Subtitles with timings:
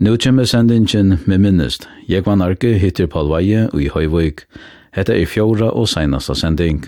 [0.00, 1.88] Nu kommer sendingen med minnest.
[2.08, 4.46] Jeg var narki hittir Palvaje og i Høyvøyk.
[4.96, 6.86] Hetta er fjóra og seinasta sending.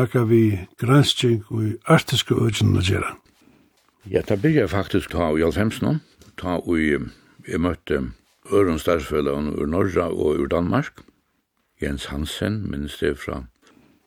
[0.00, 3.12] nekka vi grænsking og i arktiske å gjøre?
[4.08, 6.00] Ja, det blir jeg faktisk ta i alfemsen,
[6.40, 6.96] ta i,
[7.48, 8.00] jeg møtte
[8.50, 11.02] Øren Starsfølgen ur Norra og ur Danmark,
[11.82, 13.44] Jens Hansen, minnes det fra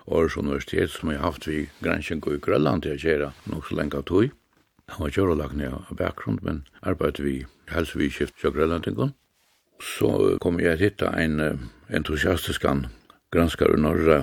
[0.07, 3.77] Årets Universitet, som jeg haft vi grænsking og i Grønland til å gjøre nok så
[3.77, 4.33] lenge tog.
[4.89, 7.35] Han var kjørelagt ned av bakgrunn, men arbeidet vi
[7.71, 9.13] helseviskift til Grønlandingen.
[9.79, 12.65] Så kom jeg til å hitte en entusiastisk
[13.31, 14.19] granskar i Norra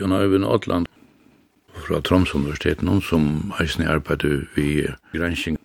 [0.00, 0.88] Jon Øyvind Åtland
[1.74, 5.58] fra Troms Universitet, noen som eisne arbeidde vi gransking,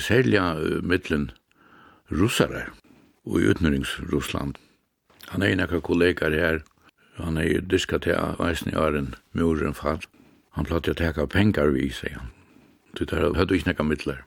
[0.00, 0.40] særlig
[0.82, 1.30] mittlen
[2.10, 2.66] russare
[3.26, 4.58] og i utenringsrussland.
[5.32, 6.60] Han er nekka kollegaer her,
[7.16, 10.00] han er diska til eisne jaren muren fall.
[10.56, 12.32] Han platt til å teka pengar vi, sier han.
[12.98, 14.20] Det der hadde ikke nekka mittler.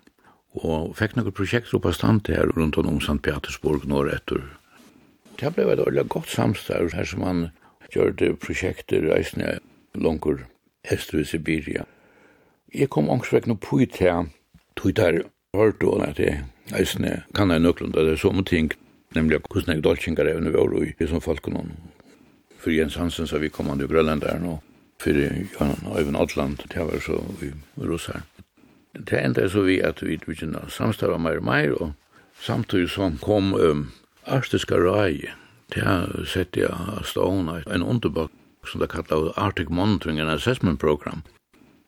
[0.56, 3.20] Og fikk nekka prosjekt oppa stand her rundt om St.
[3.22, 4.42] Petersburg norr etter.
[5.38, 7.48] Det ble et ordentlig godt samstarv her som han
[7.94, 9.58] gjør det prosjekter eisne
[9.94, 10.46] langer
[10.90, 11.86] hester i Sibiria.
[12.74, 14.28] Jeg kom ångsvekk noe på ut her,
[14.76, 15.24] tog der
[15.56, 16.44] hørt og at jeg
[16.76, 18.72] eisne kan jeg nøklund, det er sånne ting,
[19.16, 21.76] nemlig hvordan jeg dolkingar evne vi var i som folk noen.
[22.60, 24.58] For Jens Hansen sa vi kom an til Grønland der nå,
[25.00, 28.24] for Jan Øyvind Adland, det var så i Russar.
[28.96, 31.92] Det enda er så vi at vi begynner samstava meir og meir, og
[32.42, 33.92] samtidig som kom um,
[34.26, 35.28] Arstiska Rai,
[35.74, 36.72] det har sett jeg
[37.04, 38.34] stående en underbakt
[38.68, 41.24] som det kallar Arctic Monitoring and Assessment Program.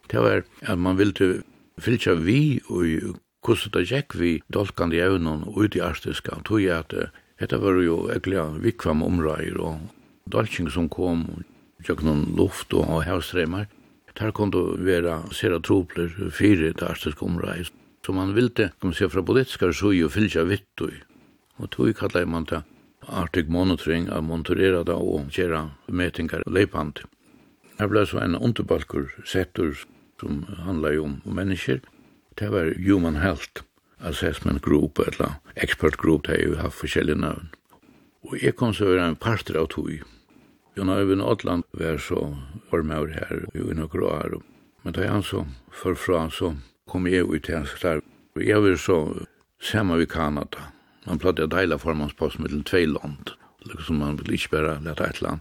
[0.07, 1.43] Det var at man ville
[1.79, 6.93] fylltja vi og hvordan det gikk vi dolkande evnen ut i arktiska, tog jeg at
[7.39, 9.79] dette var jo egentlig vikvam omrøyer og
[10.27, 11.43] dolking som kom,
[11.85, 13.67] tjøk noen luft og havstremar,
[14.17, 17.69] der kom det være sera tropler fire til arktiska omrøyer.
[18.05, 22.25] Så man ville, kan man se, fra politiska sui og fylltja vitt og tog kallar
[22.25, 22.63] man det
[23.07, 27.03] Arctic Monitoring av monitorera da og gjøre metingar leipant.
[27.79, 29.85] Her ble så en underbalkur settur
[30.19, 31.81] som handlar om mennesker.
[32.35, 33.63] Det var Human Health
[33.99, 37.49] Assessment Group, eller Expert Group, det er jo haft forskjellige navn.
[38.27, 40.03] Og jeg kom så være en parter av tog.
[40.77, 42.35] Jon Øyvind Åtland var så
[42.71, 44.39] ormaur her i noen år.
[44.83, 46.53] Men da han så forfra, så
[46.87, 48.01] kom jeg ut til hans klar.
[48.37, 49.25] Jeg var så
[49.59, 50.76] sammen i Kanada
[51.07, 53.31] Man platt att dela formanspost mellan två land.
[53.59, 55.39] Liksom man vill inte bara leta ett land.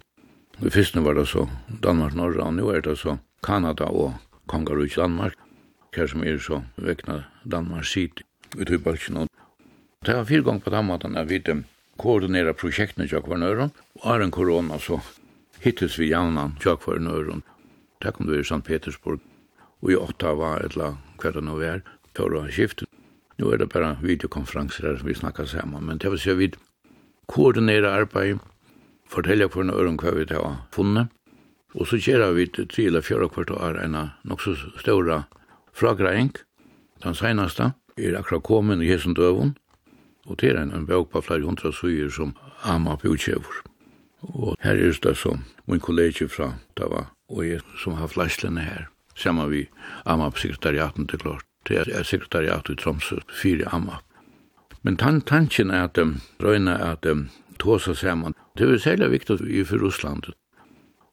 [0.59, 4.12] Det första var det så Danmark norra och nu är det så Kanada och
[4.47, 5.34] Kongarus Danmark.
[5.97, 8.21] Här som är så väckna Danmark sitt
[8.59, 9.28] i Tybalken.
[10.04, 11.62] Det var fyra gånger på den maten att vi
[11.97, 13.71] koordinera projekten i Tjökvarnören.
[13.93, 15.00] Och är en corona så
[15.60, 17.43] hittills vi jämnan Tjökvarnören.
[18.00, 19.21] Det kom du i Sankt Petersburg.
[19.81, 21.83] Och i Ottawa, eller kvar det nu är,
[22.16, 22.88] förra skiftet.
[23.39, 26.39] Nu er det bare videokonferanser her som vi snakker sammen, men det vil si at
[26.39, 26.51] vi
[27.29, 28.39] koordinerer arbeid,
[29.09, 31.13] forteller hver nøyren hva vi har funnet,
[31.75, 35.25] og så gjør vi tre eller fjøre kvart år en nok så større
[35.77, 36.33] fragreiing.
[37.05, 39.57] Den seneste er akkurat kommet i hessen døven,
[40.27, 43.63] og til en, en bøk på flere hundra søyer som Amap utkjøver.
[44.23, 48.89] Og her er det som min kollega fra Tava, og jeg som har flæslene her,
[49.15, 49.69] sammen vi
[50.07, 54.00] Amap-sekretariaten til klart til jeg er sekretariat i Tromsø, fire amma.
[54.82, 57.28] Men tan tanken er at um, røyna at um,
[57.59, 58.34] tåsa saman.
[58.59, 60.22] Det er særlig viktig i for Russland.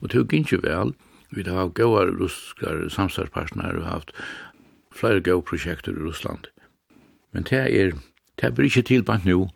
[0.02, 0.94] Og det er ikke vel.
[1.32, 4.12] Vi har hatt gode ruskar samstagspartner og haft
[4.94, 6.46] flere gode prosjekter i Russland.
[7.32, 7.96] Men det er,
[8.42, 9.50] det er ikke tilbant nu.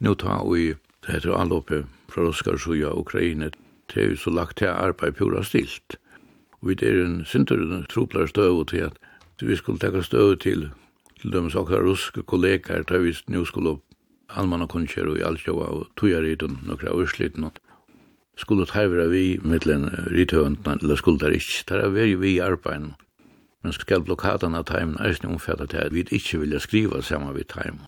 [0.00, 0.74] Nu tar vi,
[1.06, 3.50] det heter oppe fra ruskar suja Ukraina,
[3.94, 5.96] det er jo så lagt til arbeid pura stilt.
[6.62, 8.98] Og det er en sinter troplare støv til at
[9.40, 10.70] Så vi skulle teka støv til,
[11.20, 13.82] til dem sakra ruske kollegaer, da vi nu skulle opp
[14.30, 17.50] almanna kunnskjer og i Alsjøa og Tujaritun, nokra ursliten,
[18.36, 22.94] skulle tævra vi mittlen rithøvendna, eller skulle der ikke, der er veri vi i arbeid,
[23.62, 27.86] men skal blokkadana taimen eisne omfæta til at vi ikkje vilja skriva saman vi taimen.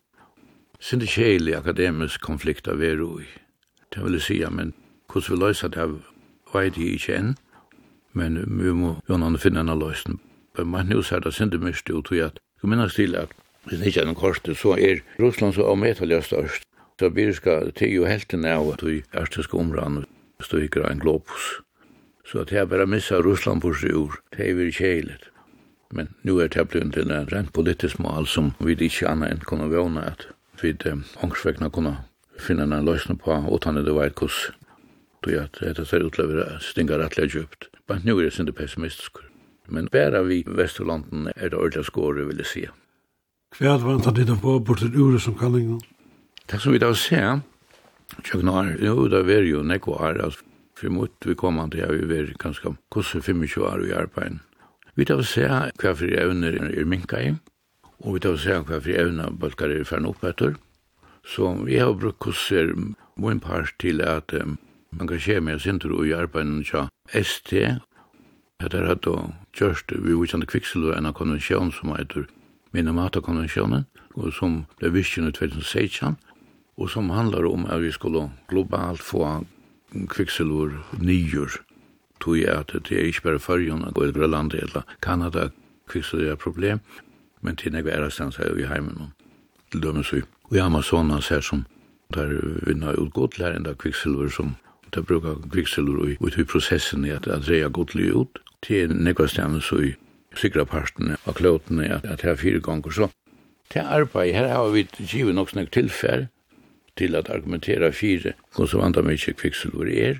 [0.79, 3.25] Sindi kjeli akademisk konflikt av veru i.
[3.93, 4.73] Det vil jeg sija, men
[5.11, 5.99] hvordan vi løysa det av
[6.53, 7.35] veit i ikke enn,
[8.13, 10.19] men vi må jo finne enn løysen
[10.65, 13.29] man nu ser det synd mycket ut och at ska minnas til at
[13.67, 16.63] hvis det ikke er noen korset, så er Russland så avmetallig størst.
[16.99, 20.05] Så vi skal til jo helten av at vi ærstiske områdene
[20.41, 21.59] styrker en globus.
[22.25, 25.29] Så at jeg bare missa Russland på seg ur, det er vi kjeilet.
[25.91, 29.45] Men nu er det blitt til en rent politisk mål som vi ikke annet enn
[29.47, 30.27] kunne vågne at
[30.61, 30.73] vi
[31.23, 31.97] ångsvekkene kunne
[32.39, 34.51] finne en løsning på utan det var et kurs.
[35.23, 37.67] Så at det ser ut til utløver stinga rettelig djupt.
[37.89, 39.26] Men nu er det sinde pessimistisk.
[39.67, 42.65] Men bare vi Vesterlanden er det ordentlig skåre, vil jeg si.
[43.57, 45.79] Hva vantar ditt av på bort til ure som kallingen?
[46.47, 47.41] Det som vi da ser,
[48.23, 50.43] tjøknar, jo, det er jo nekko her, altså,
[50.77, 54.37] for mot vi kommer til, ja, vi er ganske kosse 25 år i arbeid.
[54.95, 57.33] Vi da se hva for evner er minka i,
[58.05, 60.55] og vi da se hva for evner balkar er fern opp etter.
[61.27, 62.71] Så vi har brukt kosser
[63.17, 64.57] min part til at um,
[64.91, 67.53] man kan skje med sinter og i arbeid tja ST,
[68.61, 69.11] Hetta er då
[69.53, 72.23] kjørst vi vet ikke kviksel og en av konvensjonen som heter
[72.73, 73.85] Minamata-konvensjonen,
[74.17, 76.17] og som ble visst i 2016,
[76.77, 79.45] og som handlar om at vi skulle globalt få
[80.09, 81.59] kvikselur nyer,
[82.19, 85.51] tog at det er ikke bare fargen å gå i Grønland eller Kanada
[85.87, 86.81] kviksel er problem,
[87.41, 89.13] men til nekve er stans her vi heimen
[89.71, 90.23] til dømes vi.
[90.49, 91.67] Og i Amazonas her som
[92.13, 92.33] der
[92.65, 94.55] vinner utgått lærende kviksel som
[94.95, 99.61] Det brukar kviksel i, ut i processen i at, att reja godlig ut til nekvastene
[99.63, 99.93] så i
[100.37, 103.09] sikra partene av klotene at, det er fire ganger så.
[103.71, 106.27] Til arbeid, her har vi givet nok snakk tilfell
[106.97, 110.19] til at argumentera fire konsumanta mykje kviksulver er,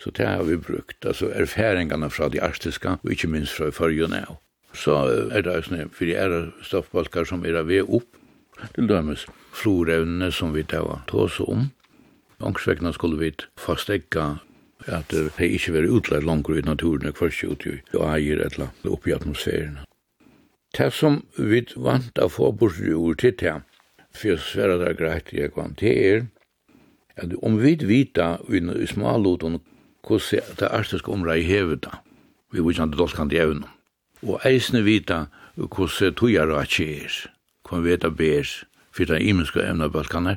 [0.00, 4.14] så det har vi brukt, altså erfaringene fra de arktiska, og ikke minst fra fyrjun
[4.16, 4.36] av.
[4.76, 4.96] Så
[5.32, 8.08] er det sånn, for det er stoffbalkar som er av opp,
[8.76, 11.70] til dømes florevnene som vi tar tås om.
[12.44, 14.36] Ångsvekna skulle vi fastegga
[14.86, 19.14] at det ikke var utlært langt i naturen, først ut i eier eller oppe i
[19.14, 19.78] atmosfæren.
[20.76, 23.54] Det som vi vant av få bort i ord til det,
[24.12, 26.26] for jeg sverre det er greit jeg kan til er,
[27.16, 29.60] at om vi vita i smalloten
[30.06, 31.98] hvordan det arktiske området er hevet da,
[32.52, 33.64] vi vet ikke at det dolskant i evnen,
[34.22, 37.30] og eisne vita hvordan togjer og er,
[37.66, 38.52] hvordan vi vet veta ber,
[38.92, 40.36] for det er imenske evnebalkene,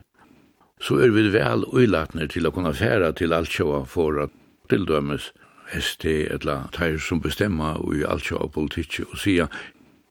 [0.80, 4.39] så er vi vel uilatner til å kunne fære til alt sjåa for at
[4.70, 5.32] til dømes
[5.74, 9.48] ST eller teir som bestemma i alt og politikk og sia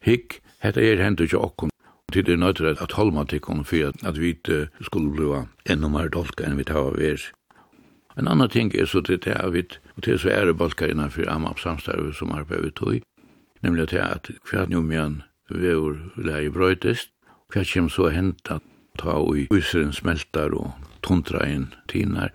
[0.05, 1.75] hikk, hetta er hendur ikke okkom
[2.13, 4.37] til det nøytre at holma tikkum for at vi
[4.81, 7.21] skulle bli enda mer dolka enn vi tar av er.
[8.19, 9.63] En annan ting er så til det er vi,
[9.97, 13.03] og til så er det balkar innanfor AMAP samstarve som arbeid vi tog,
[13.63, 17.13] nemlig til at hver njumjan vevur lei brøytist,
[17.53, 18.59] hver kjem så henta
[18.99, 20.73] ta og yseren smeltar og
[21.03, 22.33] tundrain tinar,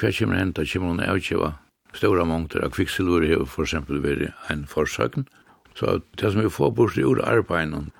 [0.00, 0.68] Hva kommer hen til?
[0.72, 1.52] Kommer hun avkjøve
[1.92, 5.26] store mångter av kviksilver har for eksempel vært en forsøkn.
[5.76, 7.90] Så det som vi får bort i ordet arbeiden,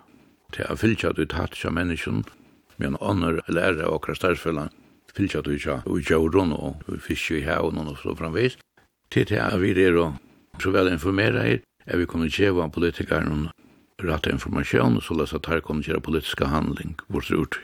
[0.55, 4.73] til å fylle at vi tatt av med en ånder lærer av akkurat størrfellet,
[5.15, 8.57] fylle at vi ikke og gjøren og fiske i haven og så framvis,
[9.11, 9.99] til til at vi er
[10.61, 13.51] så vel informere her, er vi kommer til å politikere
[14.01, 17.59] rett informasjon, så løs at her kommer til å politiske handling, bort ut.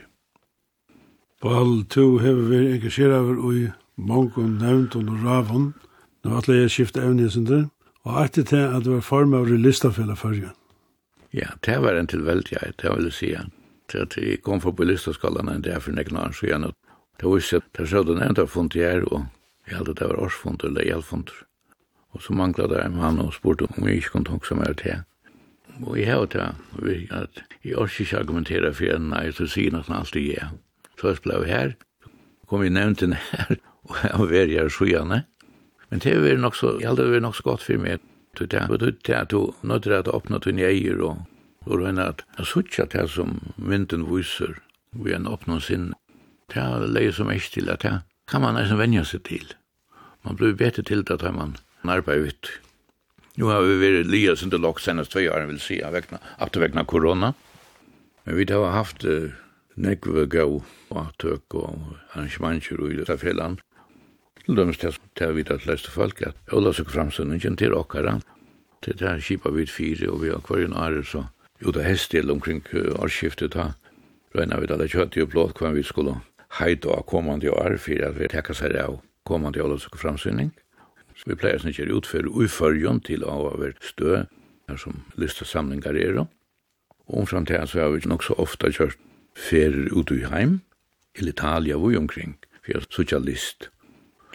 [1.41, 3.67] Paul, du har vært engasjeret i
[3.97, 5.73] mange nevnt og ravun.
[6.23, 7.67] Nå var jeg skiftet evne sin der,
[8.05, 10.53] og etter til at det var form av listafella førgen.
[11.33, 13.31] Ja, det var en tilveldighet, det vil jeg si.
[13.87, 16.71] Til at jeg kom forbi listaskallene det er for nekken så siden,
[17.19, 19.25] det var ikke at det skjedde nevnt av fundet her, og
[19.67, 21.33] jeg hadde det var årsfunnet eller hjelfunnet.
[22.13, 24.73] Og så manglet det en mann og spurte om jeg ikke kunne tanke som er
[24.73, 25.03] til.
[25.83, 26.47] Og jeg har det,
[27.11, 30.49] at jeg orker ikke argumentere for en, nei, så sier noe alltid ja.
[30.97, 31.75] Så jeg ble her,
[32.47, 33.57] kom jeg nevnt den her,
[34.19, 35.23] og jeg var her sjøene.
[35.89, 38.03] Men det var nok så, jeg hadde vært nok så godt for meg,
[38.37, 41.23] det var det at du nødde at åpne til neier, og
[41.67, 44.59] og røyne at jeg sutja det som vinden viser,
[44.91, 45.93] vi en åpne sin.
[46.53, 49.53] det er leie som ikke til at det kan man nesten venja seg til.
[50.23, 52.51] Man blir bedre til det at man arbeider ut.
[53.37, 56.61] Nu har vi vært lia sin til lagt senest tve år, vil si, at det
[56.61, 57.33] vekna korona.
[58.25, 59.31] Men vi har haft uh,
[59.75, 63.59] nekve gau og avtøk og arrangementer i dette fjellan
[64.47, 64.93] til dømes til
[65.27, 68.21] å vite at leste folk at Ola søker framstøndingen til åkere.
[68.81, 71.25] Til det her kjipa vidt fire, og vi har kvar en ære så
[71.59, 72.63] jo det hest til omkring
[72.95, 73.73] årsskiftet da.
[74.37, 76.21] Røyna vi det kjøtt i blått hva vi skulle
[76.61, 80.53] heita av kommande år for at vi tekka seg av kommande Ola søker framstønding.
[81.17, 84.27] Så vi pleier ikke å utføre uførgjøn til å ha vært stø,
[84.69, 86.21] her som listesamlingar er.
[87.07, 88.99] Og omfram til så har vi nok så ofta kjørt
[89.35, 90.61] ferier ut i heim,
[91.17, 93.71] til Italia hvor omkring, for jeg sosialist.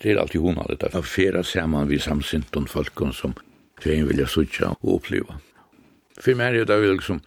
[0.03, 0.95] Det er alltid hon hade det.
[0.95, 3.35] Affära ser man vi samsynt om folken som
[3.83, 5.39] tjejen vilja sutja og oppleva.
[6.19, 7.21] For meg er det jo liksom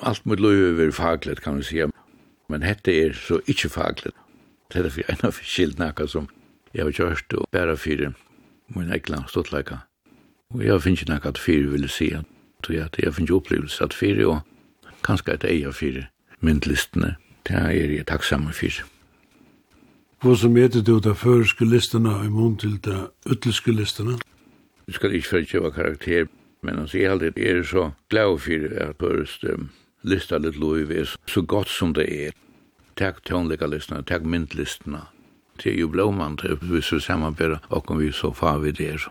[0.00, 1.90] alt mot löv over faglet kan vi säga.
[2.48, 4.14] Men hette er så ikkje faglet.
[4.72, 6.28] Det er for en av skillnader som
[6.72, 8.14] jeg har kjørst og bæra fyrir
[8.74, 9.78] min egna stortläka.
[10.54, 12.18] Och jag finns inte något för vill se.
[12.66, 14.40] Så jag, jag finns opplevelse at fyrir og
[15.04, 16.08] kanskje et eia fyrir
[16.40, 17.16] myndlistene.
[17.48, 18.84] Det er jeg takksamme fyrir.
[20.22, 24.20] Hva som heter du da føreske listene i mån til da ytterske listene?
[24.86, 26.28] Vi skal ikke føre karakter,
[26.62, 29.56] men altså, jeg alltid er så glad for at føreske
[30.06, 32.38] lista litt lov er så godt som det er.
[32.94, 35.02] Takk tånlegalistene, takk myndlistene.
[35.58, 39.10] Det er jo blåmann, hvis vi samarbeider, og om vi så far vi der.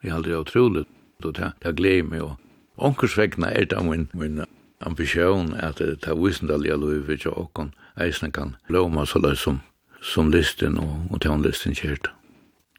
[0.00, 0.86] Det er utrolig,
[1.22, 2.32] og det er glede meg.
[2.78, 4.44] Onkersvegna er det min, min
[4.80, 7.70] ambisjon at det er visendalja lov, og
[8.00, 9.60] eisne kan blåma så løy som
[10.06, 12.10] som listen og, og tånlisten kjert.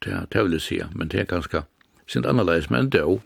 [0.04, 1.64] Det, det vil jeg si, men det er ganske
[2.08, 3.18] sint annerledes, men det er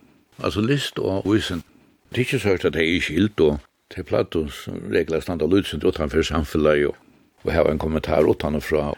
[0.41, 1.63] altså list og visen.
[2.09, 3.59] Det er ikke så hørt at det er skilt, og
[3.91, 4.49] det er platt og
[4.91, 6.95] regler standa lydsynt utanfor samfunnet, og,
[7.43, 8.93] og her var en kommentar utanfra,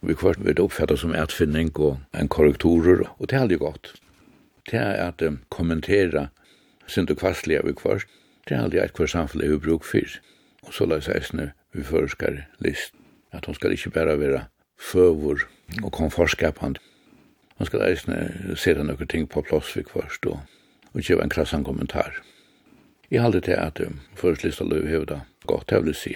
[0.00, 3.92] vi kvart vi oppfatta som etfinning og en korrektorer, og det er aldri godt.
[4.70, 6.28] Det er at um, kommentera
[6.86, 8.06] sint og kvastlige vi kvart,
[8.48, 10.20] det er aldri et kvart samfunnet vi bruk fyr,
[10.62, 12.94] og så la seg eisne vi forskar list
[13.32, 14.44] at hon skal ikkje berre vera
[14.78, 15.44] føvor
[15.82, 16.78] og komfortskapand.
[17.58, 20.40] Hon skal eisne seta nokre ting på plass vi kvarst og,
[20.94, 22.20] og gjeva en krassan kommentar.
[23.10, 26.14] Jeg halde til at um, førstlista løy hevda godt hevlig si.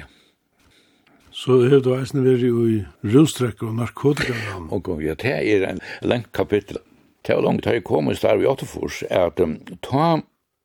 [1.32, 4.36] Så hevde du eisne veri i rullstrekk og narkotika.
[4.68, 6.78] Og ja, det er en lengt kapittel.
[7.26, 10.20] Det var langt her jeg kom i starv i Åttefors, er at um, ta,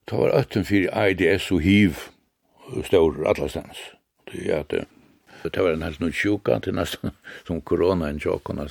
[0.09, 1.95] ta var 18 fyrir IDS og HIV
[2.83, 3.79] stor atlasstens.
[4.27, 4.73] Det er at
[5.47, 7.11] för det var en helt snudd sjuka till nästan
[7.47, 8.67] som corona en tjockorna.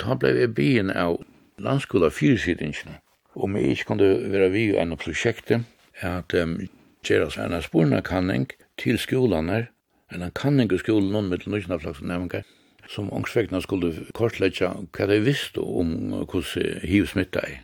[0.00, 1.24] Han blev i byen av
[1.58, 3.00] landskola fyrsidningarna.
[3.34, 5.64] Og vi ikke kunne være vi og ennå prosjektet
[6.02, 6.58] at um,
[7.02, 8.46] gjøres en sporene kanning
[8.78, 9.66] til skolene,
[10.14, 12.42] en kanning i skolen noen med nødvendig slags nevninger,
[12.88, 17.62] som ångsvekna skulle kortlegge hva de visste om hvordan hiv smitta er.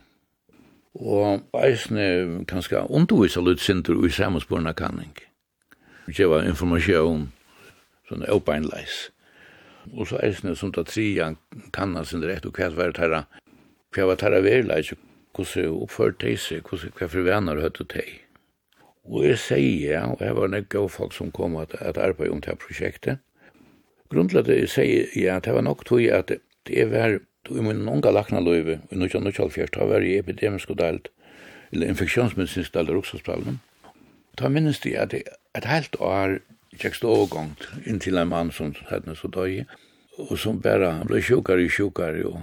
[0.95, 5.13] Og eisne kanskje undervisa litt sinter i sammensporene kanning.
[6.07, 7.29] Det var informasjon
[8.11, 9.07] sånn opeinleis.
[9.95, 11.39] Og så eisne som ta trian
[11.73, 13.23] kanna sin rett, og hva var tarra,
[13.95, 14.93] hva var tarra verleis,
[15.33, 18.19] hvordan oppført de seg, hva for venner høyt og teg.
[19.09, 22.43] Og jeg sier, og jeg var nek av folk som kom at, at arbeid om
[22.43, 23.23] det prosjektet,
[24.11, 26.33] Grundlet det jeg sier, ja, det var nok tog at
[26.67, 31.07] det var, i min unga lakna løyve, i 1924, det var i epidemisk og delt,
[31.71, 33.59] eller infeksjonsmedisinsk delt, ruksasprallene,
[34.39, 35.13] Da minnes de at,
[35.55, 36.39] at helt år
[36.81, 39.65] tjekst overgångt in till en mann som hadde så döj
[40.17, 42.41] Og som bare ble sjukare og sjukare Og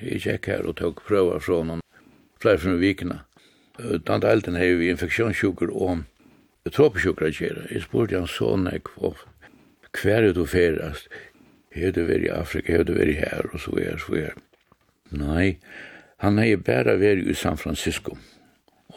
[0.00, 1.82] jeg gikk her og tok pröva fra noen
[2.38, 3.16] flere fra vikene.
[4.06, 6.04] Tant Elten har vi infektionssjukor og
[6.70, 7.64] tropisjukor å gjøre.
[7.72, 8.68] Jeg spurte han hans son
[10.02, 11.08] hver er du färdast?
[11.70, 13.48] Hur du vært i Afrika, hur du vært her?
[13.52, 14.34] Og så er, så er.
[15.10, 15.58] Nei,
[16.22, 18.16] han har ju bara varit i San Francisco.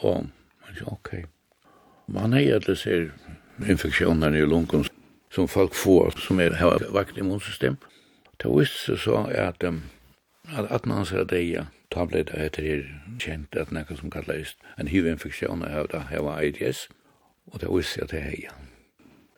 [0.02, 0.28] Og
[0.66, 0.94] han sa ok.
[0.94, 1.24] Okay.
[2.06, 3.12] Man har ju alldeles här
[3.70, 4.86] infektioner i lungen
[5.32, 7.78] som folk får som er, har vakt immunsystem.
[8.44, 9.84] Det visste seg så at, um,
[10.50, 14.88] at, at man ser det ja tablet etter det kjent at något som kallas en
[14.88, 16.88] hivinfektion har da har AIDS
[17.52, 18.54] og det visste at det er ja.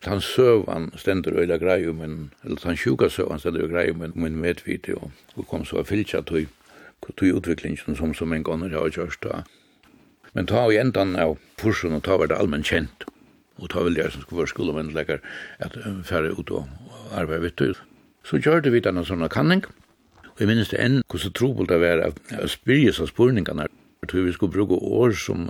[0.06, 4.36] Han sövan stendur øyla grejer men eller han sjuka søvann stendur øyla grejer men men
[4.36, 6.46] medvite, og, og kom så filcha tøy,
[7.18, 9.44] tøy utvecklingen som som en gång har gjort da.
[10.34, 13.04] Men ta i ändan av kursen og ta var vart allmänt känt
[13.60, 15.22] og ta vel det som skulle være skolemennlekker,
[15.60, 16.68] at færre ut og
[17.14, 17.82] arbeid vidt.
[18.24, 19.66] Så gjør det vidt en sånn kanning,
[20.34, 23.68] og jeg minnes det enn hvordan trobult det var å spyrje seg spurningene,
[24.04, 25.46] jeg tror vi skulle bruke år som,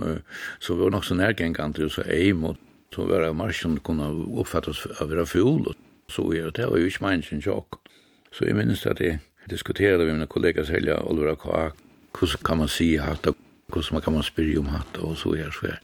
[0.62, 2.60] som var nok så nærgengende, og så eim, og
[2.94, 4.06] så var det marsjen kunne
[4.38, 7.80] oppfattes av å være full, og så gjør det, det var jo ikke meningen sjokk.
[8.34, 9.18] Så jeg minnes det at jeg
[9.50, 11.72] diskuterade med mina kollegor Selja Olvera K.
[12.20, 13.36] Hur kan man se hatt och
[13.74, 15.80] hur kan man spyrja om hatt och så är det så här.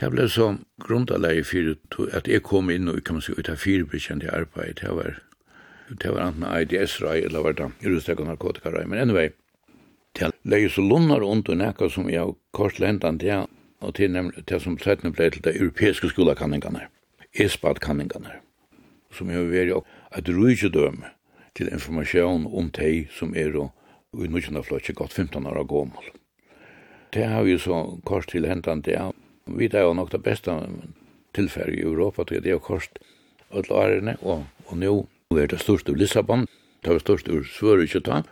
[0.00, 3.60] Det ble så grunnleie for at jeg kom inn og kan man si ut av
[3.62, 4.80] firebekjent i arbeid.
[4.82, 5.20] Det var,
[5.88, 8.86] det var enten AIDS-rei eller var det rusdeg og narkotikarei.
[8.90, 9.30] Men anyway,
[10.18, 13.44] det leie så lunnar rundt og nekka som jeg har kortlendan det,
[13.80, 16.88] og til nemlig det som trettene ble til det europeiske skolakanningene,
[17.34, 18.38] ESPAD-kanningene,
[19.14, 19.74] som jo veri
[20.18, 21.04] et rujtjedøm
[21.54, 23.70] til informasjon om de som er og
[24.14, 26.10] i nødvendig flott, ikke godt 15 år gammel.
[27.14, 28.98] Det har vi så kort til hentan det
[29.58, 30.54] vi det var nok det beste
[31.34, 32.98] tilfellet i Europa til det kost
[33.54, 34.94] alle årene, og, og nå
[35.38, 36.46] er det største i Lissabon,
[36.84, 38.22] det var største i Svørik ta.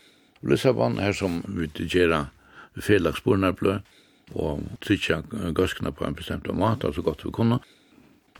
[0.42, 2.28] Lissabon her som vi gjør
[2.80, 3.78] felagsbornarblø,
[4.34, 7.58] og trykker gøskene på en bestemt mat, så godt vi kunne.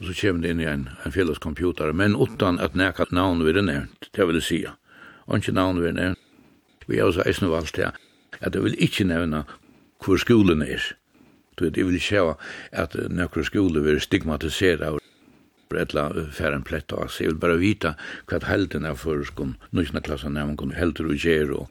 [0.01, 3.55] Og så kommer det inn i en, en fellescomputer, men utan at nækket navn vil
[3.55, 4.61] det nevnt, det vil jeg si.
[5.27, 6.19] Og ikke navn vil det nevnt.
[6.89, 7.93] Vi har også eisen valgt det,
[8.41, 9.45] at jeg vil ikke nevne
[10.03, 10.83] hvor skolen er.
[11.57, 12.27] Du vet, jeg vil sjå
[12.73, 15.01] at nøkker skole vil stigmatisere og
[15.73, 17.95] bredla færre en plett av Jeg vil bare vita
[18.31, 21.69] hva helden er for skon nøysna klassen er man helder og gjer og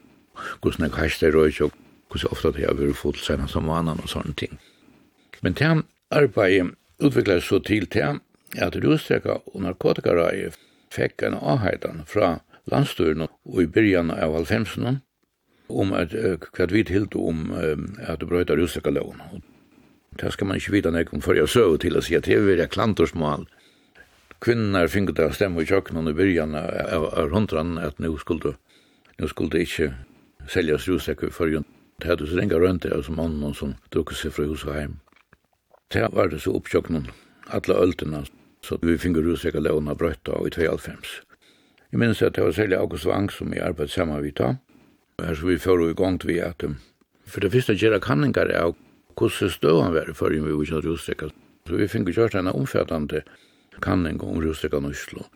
[0.62, 1.50] hvordan jeg hasht er og
[2.10, 4.58] hvordan ofta det har vært fot sen som vanan og sånne ting.
[5.42, 8.20] Men til arbeid utviklar så til til
[8.60, 10.50] at rusdreka og narkotikarai
[10.92, 12.38] fikk en avheidan fra
[12.70, 15.00] landstøren og i byrjan av halvfemsen
[15.72, 19.42] om at hva vi tilte om at brøyta rusdreka loven.
[20.20, 22.34] Det skal man inte vita när kom før jeg så til å si at det
[22.36, 23.46] er veldig klantorsmål.
[24.40, 28.54] Kvinner Kvinnar det å stemme i kjøkkenen i byrjan av hundran at nå skulle
[29.18, 29.94] nå skulle det ikke
[30.48, 31.62] seljas rosäcker for jo.
[32.02, 35.00] det hadde så ringa rundt det som mannen som drog seg fra hos og heim.
[35.92, 37.06] Det var det så oppkjøkkenen,
[37.46, 38.24] alle øltene,
[38.62, 40.96] så vi fingo rosäcker låna brötta och i 25.
[41.92, 44.56] Jeg minns at det var sälja August Wang som jag arbeid sammen vid ta.
[45.20, 46.64] Her så vi fører i gang til vi at,
[47.26, 48.72] for det første gjerra kanningar er
[49.16, 51.30] hvordan støvann var i fyrir vi var ikke rostrekka.
[51.66, 53.22] Så vi fikk kjørt henne omfattande
[53.82, 55.26] kanning om rostrekka Oslo,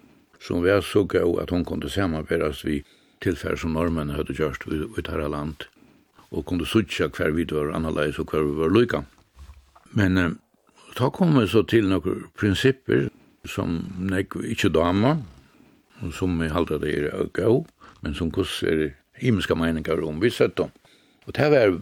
[0.40, 2.83] som vi så gau at hon kunde samarbeidast vi
[3.23, 5.68] tilfær som normen hadde kjørt ut her land,
[6.30, 9.04] og kunde sutja hver vi var annerleis og hver vi var lykka.
[9.95, 10.35] Men eh,
[10.97, 13.09] ta kom vi så til nokre prinsipper
[13.47, 15.16] som nek ikke dama,
[16.12, 17.64] som vi halte det er gau,
[18.02, 20.75] men som kuss er himmelska meningar om vi sett dem.
[21.26, 21.73] Og det var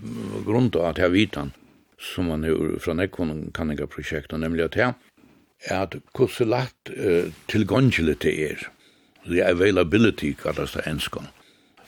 [0.47, 1.53] grunn av at jeg vitan
[1.99, 4.93] som man gjør fra Nekon kanningaprosjektet, nemlig at her,
[5.71, 8.69] at hvordan lagt uh, tilgångelig til er,
[9.25, 11.29] the availability kallas det enskon,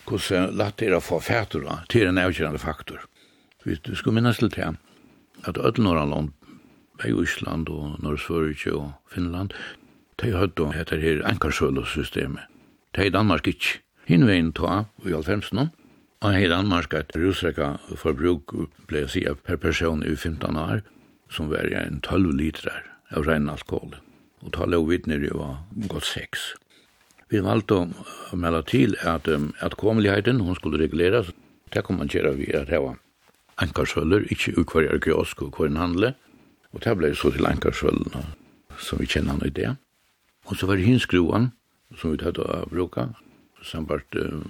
[0.09, 3.05] hvordan lagt er å få fæter til en avgjørende faktor.
[3.65, 4.77] Hvis du skulle minnes til det,
[5.45, 6.31] at Ødlenåra land,
[7.05, 9.51] i Ísland og Norge, og Finland,
[10.23, 12.47] de hadde dette her enkarsølesystemet.
[12.97, 13.83] De i Danmark ikke.
[14.07, 15.69] Hinveien tog av i 90
[16.25, 18.55] Og her i Danmark at rusrekka forbruk
[18.89, 20.81] ble å si per person i 15 år,
[21.29, 22.71] som var en 12 liter
[23.13, 23.99] av ren alkohol.
[24.45, 25.59] Og ta lov vittner jo var
[25.91, 26.55] godt sex.
[27.29, 29.29] Vi valgte å melde til at,
[29.61, 31.33] at komeligheten, hun skulle reguleres,
[31.75, 33.01] det kom man gjøre via at det var
[33.61, 36.15] ankarsøller, ikke ut kiosk og hver en handle,
[36.73, 38.15] og det ble så til ankarsøllen
[38.79, 39.75] som vi kjenner han i det.
[40.47, 41.51] Og så var det hinskroen,
[41.97, 43.09] som vi tatt å bruke,
[43.65, 44.45] sambart uh,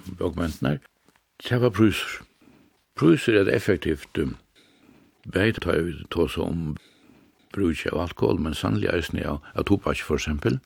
[1.43, 2.21] Det var pruser.
[2.95, 4.17] Pruser er effektivt.
[5.33, 6.77] Beit har vi tås om
[7.53, 10.57] bruk av alkohol, men sannlig er snig av, av tobak, for eksempel.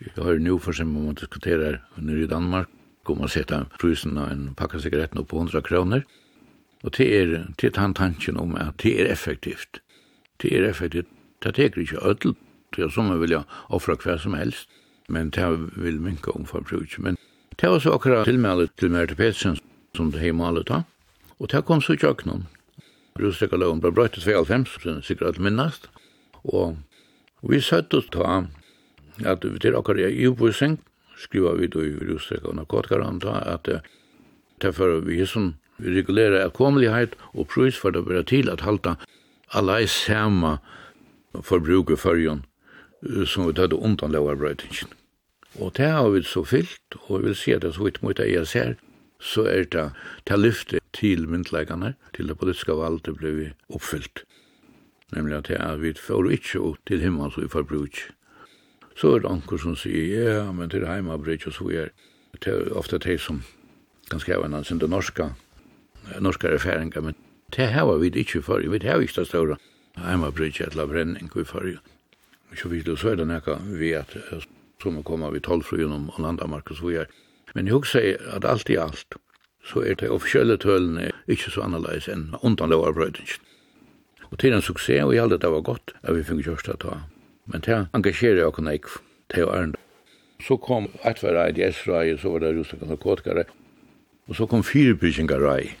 [0.00, 2.68] Jeg har nu for eksempel, man diskuterer nere i Danmark,
[3.04, 6.06] om man setter prusen av en pakka sigaretten opp på 100 kroner.
[6.82, 9.82] Og det er, det er han tanken om at det er effektivt.
[10.42, 11.10] Det er effektivt.
[11.42, 12.36] Det teker ikke ødel.
[12.74, 13.36] Det er som man vil
[13.68, 14.70] offra hver som helst.
[15.08, 15.44] Men det
[15.76, 16.98] vil minka om forbruk.
[16.98, 17.18] Men
[17.60, 19.58] det var så akkurat tilmeldet til Merte Petsen,
[19.96, 20.82] som det hei malet da.
[21.38, 22.46] Og det kom så i kjøkkenen.
[23.20, 25.88] Rustekaloven ble brøtt til 92, som er sikkert minnast.
[26.48, 26.78] Og
[27.44, 28.44] vi søtte oss ta
[29.28, 30.78] at vi til akkar i uvisning,
[31.20, 33.68] skriva vi då i rustekaloven og narkotikaran da, at
[34.62, 38.94] derfor vi som vi regulerer erkommelighet og prøys for det bare til at halta
[39.52, 40.58] alla i samme
[41.42, 42.44] forbruket fyrjon
[43.26, 44.88] som vi tatt undan lovarbrøytingen.
[45.60, 48.02] Og det har vi så fyllt, og vi vil si at det er så vidt
[48.02, 48.74] mot det jeg ser,
[49.22, 49.90] så er det
[50.26, 54.24] til lyfte til myndleggene, til det politiske valget ble oppfyllt.
[55.14, 58.00] Nemlig at jeg vet for ikke og til himmel så vi får bruk.
[58.96, 61.92] Så er det anker som sier, ja, men til heima bruk og så er
[62.44, 63.42] det ofte de som
[64.10, 65.30] kan skrive en annen norska,
[66.20, 67.14] norska erfaringer, men
[67.56, 69.56] det her var vi ikke for, vi har ikke det større.
[69.96, 71.62] heima bruk et la brenning vi for.
[72.56, 74.16] Så vidt, så er det nekka vi at
[74.82, 77.06] som er kommet vi tolv fru gjennom Landamark og så er
[77.54, 79.16] Men jeg husker at alt i alt,
[79.64, 83.48] så er det offisielle tølene ikke så annerledes enn undanlov av brøydingen.
[84.32, 86.78] Og til en suksess, og jeg aldri det var godt, at vi fikk gjørst det
[86.82, 87.02] ta.
[87.52, 89.02] Men det engasjerer jeg kunne ikke
[89.34, 89.80] til å ærende.
[90.42, 93.44] Så kom et etverreid i Esraie, så var det rusak og narkotikare,
[94.26, 95.74] og så kom fire brydingar rei.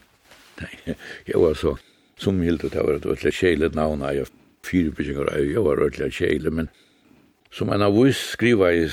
[0.60, 0.72] Nei,
[1.30, 1.74] Jeg var så,
[2.20, 4.28] som hilde det var et ordentlig kjeile navn, jeg
[4.68, 6.68] rei, jeg var ordentlig kjeile, men
[7.52, 8.84] som en av oss skriva i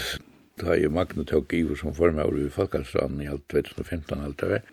[0.60, 4.64] da jeg Magne tok i som formøver i Falkalstranden i alt 2015 alt det var.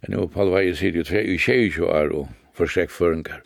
[0.00, 3.42] Men nå på alveg sier jo tre i 22 år og forsøk føringar.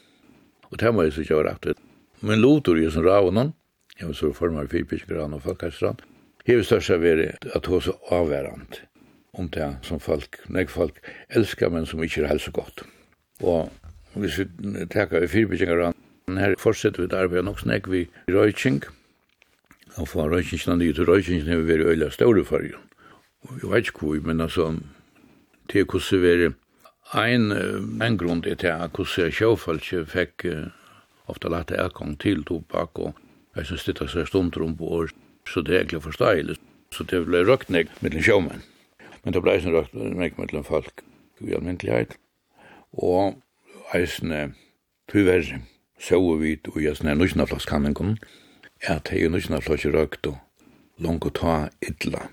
[0.71, 1.85] Og det må jeg så ikke være aktuelt.
[2.21, 3.55] Men lotor jo som ravnen,
[3.99, 6.07] jeg var så formøver i Fyrpiskran og Falkalstranden,
[6.45, 8.81] størst av veri at hos avværand
[9.35, 11.01] om det som folk, nek folk
[11.35, 12.85] elskar, men som ikkje er helse godt.
[13.43, 13.71] Og
[14.15, 15.97] hvis vi teka i fyrbyggingar an,
[16.39, 18.85] her fortsetter vi et arbeid nok snek vi røyking,
[19.97, 22.79] Han får røykingen nye til røykingen har vært øyla større for jo.
[23.45, 24.75] Og jeg vet ikke hvor, men altså,
[25.71, 26.55] til hvordan vi
[27.15, 27.53] er en,
[28.03, 30.47] en grunn til at hvordan sjåfalske fikk
[31.27, 33.15] ofte lagt erkong til tobak, og
[33.57, 35.09] jeg synes det er så stundt rom på år,
[35.49, 36.57] så det er egentlig forståelig.
[36.93, 38.63] Så det ble røkt nek mellom sjåmenn.
[39.25, 41.03] Men det ble eisen røkt nek mellom folk
[41.41, 42.17] i alminnelighet.
[42.93, 43.39] Og
[43.95, 44.55] eisen,
[45.11, 45.61] tyverre,
[46.01, 48.17] så vi og jeg snær nøysene av flaskammen kom,
[48.89, 50.37] at hei nysna flotsi røgt og
[51.03, 52.29] langt ta illa.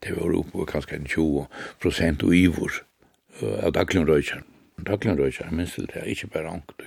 [0.00, 1.46] Det var oppe på kanskje en 20
[1.82, 2.80] prosent og ivor
[3.42, 4.42] av daglun røykjar.
[4.86, 6.82] Daglun røykjar, minst til det, ikke bare ankt.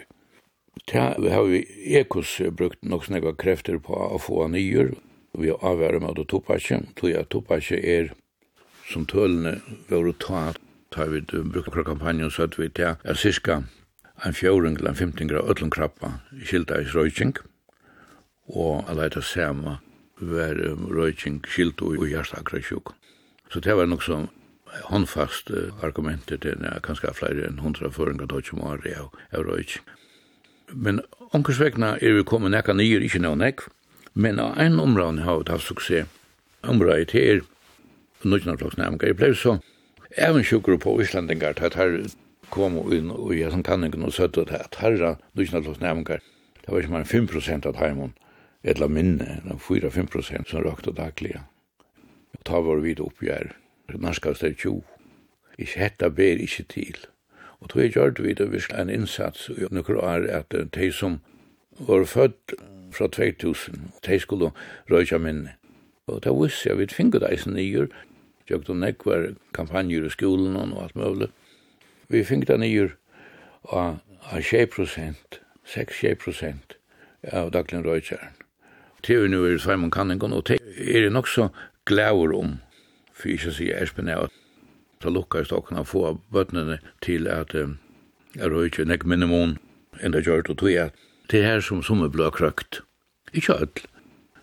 [0.89, 1.61] Det har vi
[1.99, 4.95] ekos brukt nok snakka krefter på å få nyer.
[5.37, 8.11] Vi har avværet med å topasje, tog jeg topasje er
[8.89, 10.51] som tølene var å ta
[10.93, 13.63] tar vi brukar kampanjen så at vi tar cirka
[14.25, 17.33] en fjøring eller en femting grad ötlun krabba i skilda i røykjeng
[18.51, 19.77] og alle etter samme
[20.19, 22.93] var um, røyking skilt og hjertakra sjuk.
[23.51, 24.29] Så det var nok som
[24.89, 29.45] håndfast uh, argumenter til uh, kanskje flere enn hundra føringar tog som var av, av
[29.47, 29.83] røyking.
[30.73, 31.01] Men
[31.31, 33.67] omkursvekna er vi kommet nekka nyer, ikke noe nekk,
[34.13, 36.09] men av en område har vi hatt suksess.
[36.63, 37.41] Området her,
[38.23, 39.57] nødvendig jeg ble så,
[40.15, 41.97] even sjukker på Íslandingar, at her
[42.53, 46.21] kom inn og jeg som kan ikke noe søtt at herra nødvendig
[46.63, 48.13] det var ikke mer 5 av heimen
[48.63, 51.35] eller minne, 4-5 prosent som røkte daglig.
[52.33, 53.51] Og ta var vi oppgjør,
[53.99, 54.81] norskast er 20.
[55.57, 56.97] Ikke hetta ber ikke til.
[57.59, 61.19] Og tog jeg gjør vi det virkelig en innsats i noen år at de som
[61.79, 62.55] var født
[62.93, 64.51] fra 2000, de skulle
[64.91, 65.55] røyja minne.
[66.07, 67.87] Og da visste jeg, vi finner finket eisen nyer,
[68.49, 71.29] jeg tog nekvar kampanjer i skolen og alt mulig.
[72.11, 72.95] Vi finner det nyer
[73.71, 73.99] av
[74.35, 76.75] 6 prosent, 6-6 prosent
[77.31, 78.42] av daglig røytjæren.
[79.03, 81.49] Det er jo nu er Simon Kanningen, og det er nok så
[81.85, 82.57] glæver om,
[83.13, 84.37] for ikke å si Espen er at
[85.03, 89.57] så lukkast kunne få bøtnene til at jeg røy ikke nek minimum
[89.99, 90.95] enda gjørt og tog at
[91.31, 92.79] det er her som som er blå krøkt.
[93.33, 93.83] Ikke alt,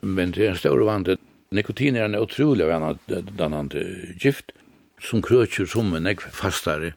[0.02, 1.16] men det er en større vante.
[1.50, 3.86] Nikotin er en utrolig vannande
[4.20, 4.52] gift
[5.00, 6.92] som krøkjer som er nek fastare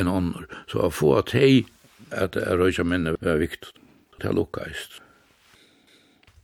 [0.00, 0.48] enn ånder.
[0.72, 1.66] Så å få at hei
[2.10, 3.76] at jeg røy ikke minne er viktig.
[4.16, 5.01] Det er lukkast.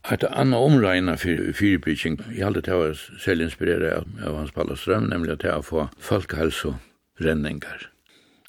[0.09, 2.15] Et annet omreina for fyrirbygging.
[2.33, 7.91] Jeg halde det var selv inspireret av av Hans Pallastrøm, nemlig til å få folkehelsorenningar.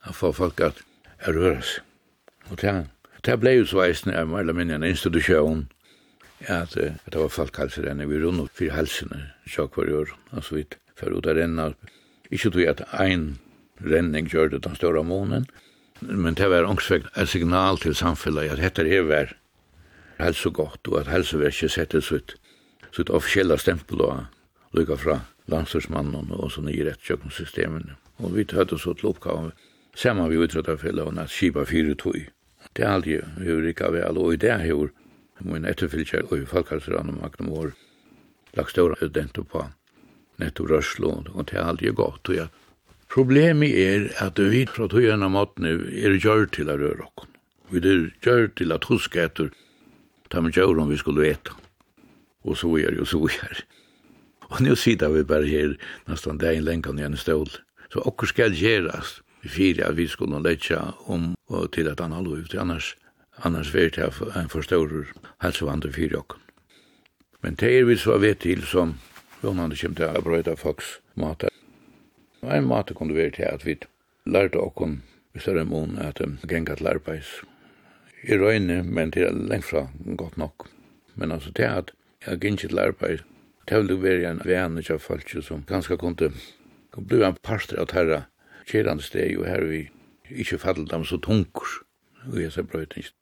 [0.07, 0.79] å få folk at
[1.25, 1.81] jeg røres.
[2.49, 2.85] Og til,
[3.23, 5.67] til ble jo så eisne, jeg var minne en institusjon,
[6.47, 10.55] at, at det var folkehelsorenning, vi rundt opp for helsene, sjokk for hver år, altså
[10.55, 11.73] vidt, for ut av renna.
[12.31, 13.35] Ikke tog at ein
[13.83, 15.49] renning gjør det den større månen,
[15.99, 19.38] men det var ångsvekt et signal til samfunnet at dette er vært
[20.19, 22.35] helsegott og at helseverket settes ut
[22.95, 25.17] sitt offisiella stempel og lykka fra
[25.49, 27.95] landstyrsmannen og sånn i rettjøkkensystemen.
[28.19, 29.51] Og vi tøtte så til oppgaven
[29.97, 32.19] sammen vi utrøtterfellet og at skipa fire tog.
[32.75, 34.91] Det er aldri hur rikka vel, og i det hur
[35.39, 37.75] min etterfylkja og i folkhalsran og magnum år
[38.57, 39.63] lagt ståra studenter på
[40.39, 42.29] netto rørslo og det er aldri godt.
[42.29, 42.47] Og ja.
[43.09, 47.27] Problemet er at vi fra tøyana måten er gjør til å røre oss.
[47.69, 49.51] Vi er gjør til at husk etter
[50.29, 51.51] ta med om vi skulle äta.
[52.41, 53.63] Och så är det och så är det.
[54.41, 57.49] Och nu sitter vi bara här nästan en lenge länkan i en stol.
[57.93, 59.21] Så och skal göras.
[59.41, 62.97] Vi fyrer at vi skulle lägga om og til att han har lov annars
[63.43, 65.05] annars vet jag en för helsevand
[65.37, 66.25] hälsovandre fyrer jag.
[67.41, 68.93] Men det är vi så vet till som
[69.43, 71.43] Jonan kom til å bröta folks mat.
[72.41, 73.77] En mat kunde være til att vi
[74.25, 74.99] lærte oss
[75.35, 77.43] i større mån att gänga till arbets
[78.23, 80.67] i røyne, men det er lengt fra godt nok.
[81.15, 81.91] Men altså det at
[82.25, 83.23] jeg gikk til arbeid,
[83.69, 86.31] det ville være en venn av folk som ganske kunne
[86.97, 88.23] bli en parster av terra
[88.69, 89.87] kjerande steg, og her vi
[90.29, 91.63] ikke fattet dem så tungt,
[92.27, 93.13] og jeg ser brøytings.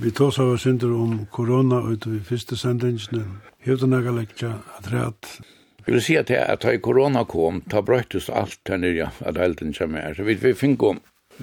[0.00, 3.24] Vi tås av oss synder om korona ut i første sendingsene.
[3.60, 5.28] Hevde nega lekkja at rett.
[5.84, 9.36] Jeg vil si at jeg, at da korona kom, ta brøytist alt her nirja, at
[9.36, 10.14] helden kommer her.
[10.16, 10.94] Så vi, vi finko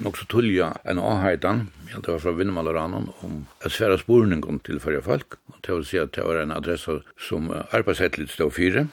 [0.04, 4.80] nok så tullja en avheitan, ja, det var fra Vindmalaranum, om et svære spurning til
[4.80, 5.38] fyrir folk.
[5.52, 8.86] Og til å si at det var en adressa som arbeidshetlig stod fire,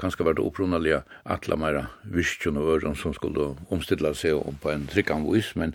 [0.00, 4.86] kanskje vært opprunalige atla meira virkjon og øren som skulle omstilla seg om på en
[4.88, 5.74] trikkan vis, men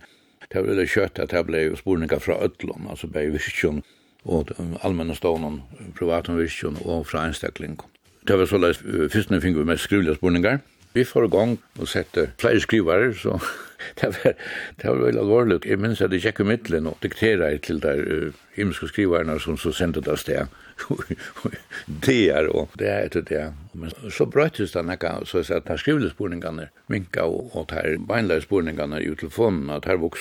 [0.49, 3.83] det var veldig kjøtt at det ble spurningar fra ötlån, altså bei virkjon
[4.25, 4.49] og
[4.81, 5.61] allmenne stånen,
[5.97, 7.77] privaten virkjon og fra einstakling.
[8.25, 8.81] Det var såleis,
[9.13, 10.63] fyrst nu finner vi mest skrivliga spurningar.
[10.95, 13.37] Vi får i gang og sette flere så
[14.01, 14.33] det var,
[14.75, 15.65] det var väl allvarligt.
[15.65, 19.39] Jag minns at jeg gikk i middelen og diktera till där der uh, himmelske skrivarna
[19.39, 20.47] som så sände det där.
[21.85, 23.53] det är og det är det där.
[23.71, 28.41] Men så bröts det nekka, så att sier at spårningarna minka och och här beinleir
[28.41, 30.19] spårningarna i telefonen att här vux.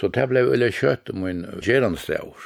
[0.00, 2.36] Så det blev väl kött om en gjerandstavur.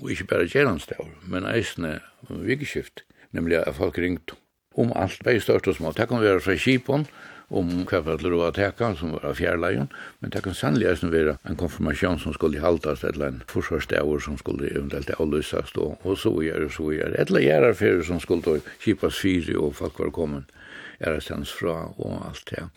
[0.00, 3.04] Och inte bara gjerandstavur, men eisne vikskift.
[3.30, 4.30] Nämligen att folk ringt
[4.74, 5.92] om allt, bare størst og små.
[5.92, 7.06] Det kan vara fra Kipon,
[7.48, 11.12] om hva for lov å teka, som var av fjærleien, men det kan sannelig eisen
[11.12, 16.18] være en konfirmasjon som skulle haltas, eller en forsvarsdavur som skulle eventuelt avlysas, og, og
[16.18, 20.56] så gjør, og så gjør, eller gjærarferer som skulle kipas fyri, og folk var kommet,
[21.02, 22.68] gjærastens fra, og alt det.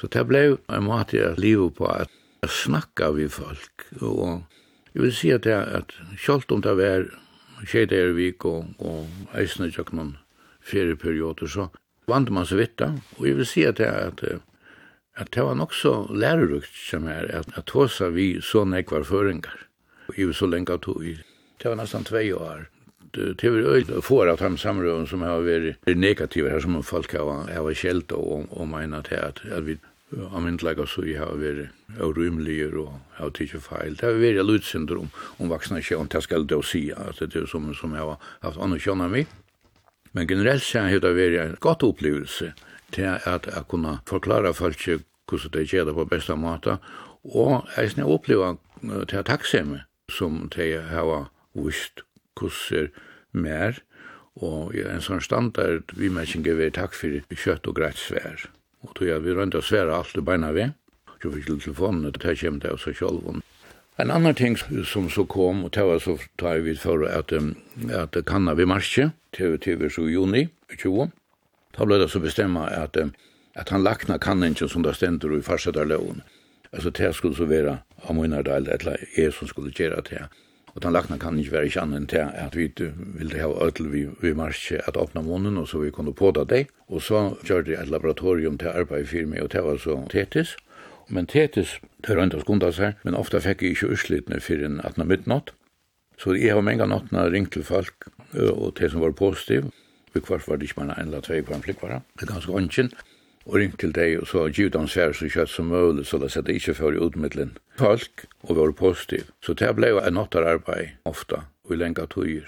[0.00, 2.10] Så det ble en måte jeg livet på at
[2.42, 4.42] snakka vi folk, og
[4.92, 7.06] jeg vil si at, det, at kjolt om det var
[7.70, 10.16] tjejer vik og, og eisne tjøkken
[10.66, 11.68] ferieperioder, så
[12.10, 14.24] vant man så vitt og jeg vil si at det at,
[15.16, 19.68] at det var nok så lærerukt som er at, at tåsa vi så nekvar føringar
[20.16, 21.16] i så lenge tog i
[21.62, 22.68] det var nesten tvei år
[23.12, 27.48] det var øyla for at de samrøven som har vært negativa her som folk har,
[27.52, 29.76] har kjelt og, og mener til at, at vi
[30.32, 33.96] amyndlega så jeg har vært aurymliger og har tidsi feil.
[33.96, 37.48] Det har vært lutsyndrom om vaksna kjønn, det skal det å si at det er
[37.50, 39.26] som, som jeg har haft andre kjønn av mig.
[40.12, 42.52] Men generellt så har det vært en godt opplevelse
[42.92, 46.76] til at jeg kunne forklare folk hvordan det gjør det på beste måte,
[47.24, 48.58] og jeg har opplevd
[49.08, 52.02] til at takksomme som de har vist
[52.36, 52.90] hvordan
[53.32, 53.80] mer,
[54.36, 58.48] og en sånn standard vi mennesker vil takk for kjøtt og greit svær.
[58.82, 60.68] Og tog jeg vi rønte å svære alt du beina vi,
[61.22, 63.42] så fikk jeg telefonen, og det kommer til oss selv
[64.00, 67.32] En annan ting som så kom, og det var så tar vi for at,
[67.92, 70.46] at kanna vi marsje, til TV så juni
[70.78, 71.10] 20,
[71.76, 72.96] da ble det så bestemma at,
[73.54, 76.22] at han lakna kanningen som det stender i farsetarloven.
[76.72, 77.78] Altså det skulle så være
[78.08, 80.24] av munnar del, eller jeg som skulle gjøre det.
[80.72, 84.06] Og den lakna kan ikke være ikke annet til at vi ville ha ødel vi,
[84.20, 86.66] vi marsje at åpna munnen, og så vi kunne påta det.
[86.88, 90.56] Og så gjør det et laboratorium til arbeid i firma, og det var så tetis.
[91.08, 95.08] Men tetis tør han skunda seg, men ofta fikk jeg ikke utslitne fyrir enn 18
[95.08, 95.54] midnatt.
[96.18, 99.72] Så jeg har mange nattene ringt til folk, og til som var positiv,
[100.12, 102.52] vi kvart var det ikke bare en eller tvei kvar en flikkvara, det er ganske
[102.52, 102.92] ånden,
[103.46, 106.30] og ringt til deg, og så givet han sær så kjøtt som mulig, så det
[106.34, 109.32] sette ikke fyrir utmiddelen folk, og var positiv.
[109.42, 112.46] Så det blei en nattar arbeid, ofta, og i lenga tøyer.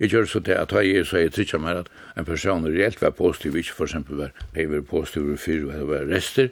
[0.00, 3.14] Jeg gjør så det at jeg så jeg trykker meg at en person reelt var
[3.16, 6.50] positiv, ikke for eksempel var, jeg var positiv for fyrir, var rester,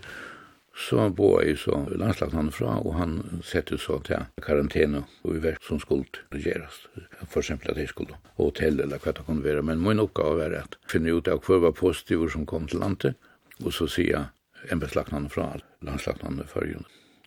[0.80, 5.42] Så bo i så landslagt han fra, og han sette så til karantene og i
[5.44, 6.86] verk som skulle gjøres,
[7.28, 9.62] For eksempel at jeg skulle hotell eller hva det kunne være.
[9.62, 13.18] Men min oppgave var at finne ut av hva var positiver som kom til landet,
[13.60, 14.30] og så sier
[14.72, 15.52] embedslagnan fra
[15.84, 16.80] landslagnan for jo.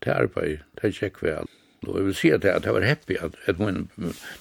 [0.04, 1.60] Det arbeid, det tjekk vi alt.
[1.88, 3.86] Og jeg vil si at jeg var happy at et mun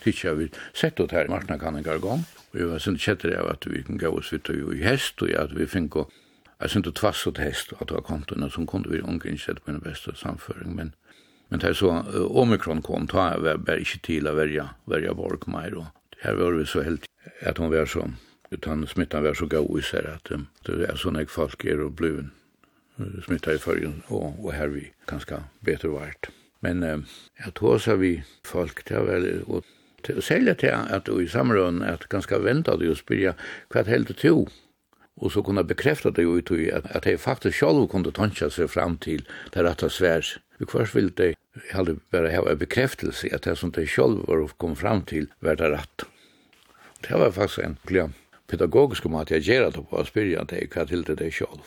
[0.03, 3.49] tidsja vi sett ut her i Martna Kanningar gang, Og jeg var sånn kjettere av
[3.55, 6.05] at vi kan gå oss vidt og i hest og at vi finko
[6.63, 9.73] jeg synes det tvass og test at det var kontene som kunne vi unge på
[9.73, 10.95] den beste samføring, men
[11.53, 15.13] men det så uh, omikron kom, ta jeg var bare ikke til å verja, verja
[15.13, 17.05] borg mer, og her var vi så helt
[17.45, 18.07] at hun var så,
[18.55, 21.83] utan smittan var så god i seg at um, det er sånn jeg folk er
[21.85, 22.23] og blir
[23.27, 26.31] smitta i fyrjen, og, og her vi ganske bedre vart.
[26.65, 27.05] Men uh,
[27.45, 28.15] jeg tog seg vi
[28.49, 33.37] folk, det var veldig, og særlig til at i samråden at ganske ventet å spyrja,
[33.69, 34.47] hva heldt du
[35.21, 38.71] og så kunne bekrefta det jo i at, at jeg faktisk sjálf kunne tonsja seg
[38.71, 40.25] fram til det rette svær.
[40.59, 41.35] Vi kvart vil det
[41.73, 45.57] heller bare ha en bekreftelse at det som det sjálf var kom fram til var
[45.61, 46.07] det rett.
[47.03, 48.15] Det var faktisk en glem
[48.49, 51.63] pedagogisk om at jeg gjør det på å spyrja deg hva til det er.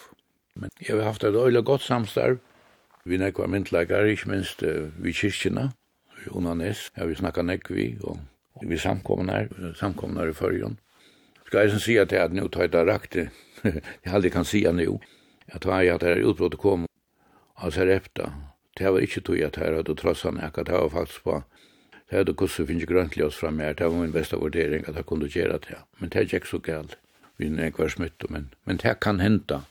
[0.56, 2.40] Men jeg har haft et øyla godt samstarv.
[3.06, 5.70] Vi nekva myndleikar, ikke minst vi kyrkina,
[6.26, 8.18] i Unanes, jeg vi snakka nekvi, og
[8.66, 10.80] vi samkomnar, her i fyrjon
[11.56, 13.30] skal eisen sige til at nu tar jeg det rakte,
[14.06, 15.00] jeg aldri kan sige nu,
[15.48, 16.88] at tar jeg at det her utbrottet kom,
[17.58, 20.74] altså her efter, det var ikke tog at her, at du tross han ikke, det
[20.74, 21.42] var faktisk på,
[22.10, 25.06] det hadde kurset finnes grøntlig oss frem her, det var min beste vurdering at jeg
[25.06, 26.98] kunne gjøre det, men det er ikke så galt,
[27.38, 29.62] vi er ikke vært smitt, men, men det kan hente,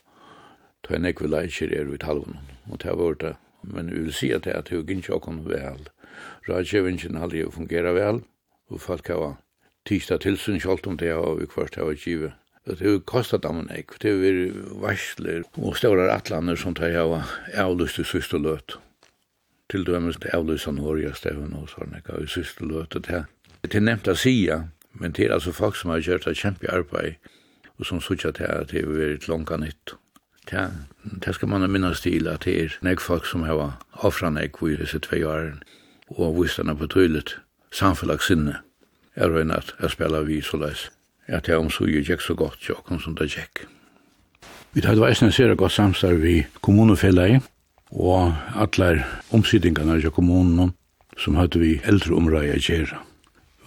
[0.89, 2.39] da jeg ikke vil leikere er ut halvun,
[2.71, 5.45] og det var det, men vi vil si at det er at det ikke kunne
[5.45, 5.89] vel,
[6.49, 8.25] rådgjevingen aldri fungerer vel,
[8.71, 9.37] og folk har
[9.89, 12.33] tisdag tilsyn kjolt om det og vi kvart har givet.
[12.65, 16.95] Det har kostat dem en ekv, det har vært varsler og stålar atlander som de
[16.97, 17.19] av
[17.61, 18.79] avlyst i syste løt.
[19.69, 22.97] Til dømes det avlyst av Norge steven og sånn ekv i syste løt.
[22.97, 24.63] Det er nevnt å sija,
[24.97, 27.21] men det er altså folk som har gjort et kjempe arbeid
[27.79, 29.97] og som sutja til at det har vært langt nytt.
[30.53, 30.69] Ja,
[31.03, 34.77] det skal man minnes til at det er nek folk som har offra nek i
[34.77, 35.63] disse tve åren
[36.09, 37.39] og visstene på tøylet
[37.73, 38.61] samfunnlag sinne
[39.17, 40.91] er røyna at jeg spela vi så leis.
[41.29, 43.67] det er om så jeg gikk så godt, jeg kom som det gikk.
[44.75, 47.43] Vi tar det veisne ser godt samstarv vi kommunefellet,
[47.95, 50.73] og atler omsidingene av kommunen
[51.17, 52.99] som hadde vi eldre omrøy å gjøre.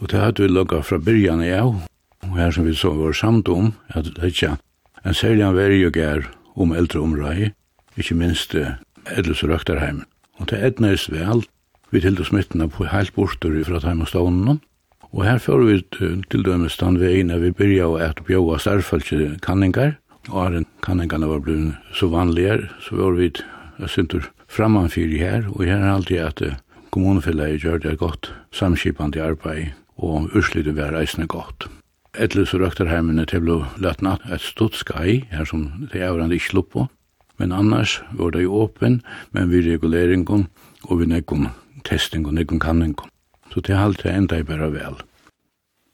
[0.01, 1.79] Og det hadde vi lukket fra byrjan i av,
[2.27, 4.57] og her som vi så var samt om, at det ikke
[5.05, 7.51] en særlig an veri verje gær om eldre omrøy,
[7.97, 10.03] ikke minst eldres røkterheim.
[10.37, 11.45] Og det etnest vel,
[11.89, 14.59] vi tildes midten av helt borter fra Teimastavnen,
[15.15, 15.77] Og her får vi
[16.31, 19.95] til dømes den veien vi byrja å et bjåa stærfølse kanningar,
[20.29, 23.43] og er kanningarna var blivit så vanligere, så var vi et
[23.87, 26.43] syntur framanfyr her, og her er alltid at
[26.91, 31.69] kommunefellet gjør det godt samskipande arbeid, og urslitet var reisende godt.
[32.17, 36.39] Etter så røkter heimene til å løtna et stort skai, her som det er hverandre
[36.39, 36.87] ikke slupp på,
[37.37, 40.47] men annars var det jo åpen, men vi reguleringen,
[40.89, 41.51] og vi nekken
[41.85, 42.97] testing og nekken kanningen.
[43.51, 44.99] Så det er halte enda jeg bare vel.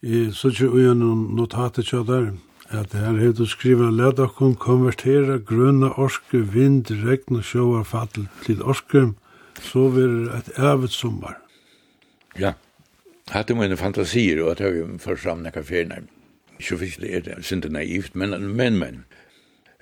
[0.03, 2.33] I sånn og gjennom notatet der,
[2.73, 8.27] at her er du skriva let okkom konvertera grønna orske, vind, regn og sjåar fattel
[8.43, 9.13] til orske,
[9.61, 11.37] så vil et evet sommer».
[12.39, 12.55] Ja,
[13.29, 15.91] hatt det mine fantasier, og at jeg får fram nekka ferien.
[15.91, 16.03] her.
[16.59, 19.05] Ikke fisk det er sinte naivt, men, men, men.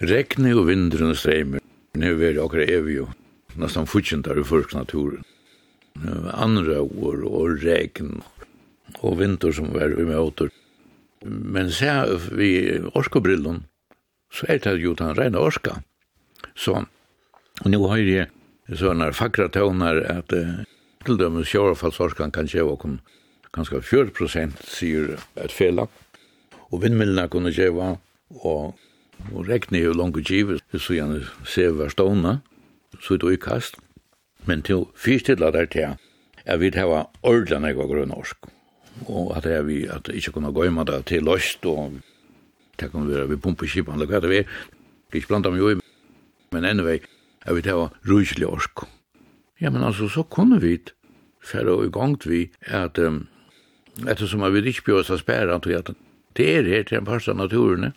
[0.02, 1.60] Regn og vindrun og streimer,
[1.96, 3.08] nu er det akkurat evig, jo.
[3.60, 5.24] nesten futjent er i fyrk naturen
[6.34, 8.22] anrøver og regn
[9.02, 10.52] og vinter som var i møter.
[11.26, 11.92] Men se
[12.34, 13.64] vi orskobrillen,
[14.32, 15.82] så er det jo den rene orska.
[16.56, 16.84] Så
[17.66, 18.30] nå har jeg
[18.78, 20.64] sånne fakra tøvner at uh,
[21.06, 23.00] til dømes sjørefallsorskan kan kjeva kom
[23.52, 25.88] ganske 40 prosent sier et fela.
[26.72, 27.98] Og vindmillene kunne kjeva,
[28.40, 28.78] og,
[29.34, 32.38] og regnet er jo langt givet, så gjerne ser hver stående,
[33.02, 33.76] så er det utkast.
[33.76, 33.91] kast.
[34.46, 35.98] Men til fyrstidla der til
[36.46, 38.38] at vi hava ordla og grøn orsk.
[39.08, 42.00] Og at det vi at ikke kunne gå ima det til løst og
[42.80, 44.46] det kunne være vi pumpe kipan eller hva det er
[45.14, 45.80] ikke blant meg jo i
[46.52, 47.00] men enn vei
[47.46, 48.84] at vi hava rujslig orsk.
[49.62, 50.80] Ja, men altså så kunne vi
[51.44, 53.28] færre og i gang vi at um,
[54.08, 55.94] ettersom vi ikke bjør oss spæra til at
[56.38, 57.94] det er her til en par av naturen